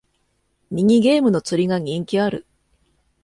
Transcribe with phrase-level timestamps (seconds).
[0.71, 2.47] ミニゲームの釣りが人気ある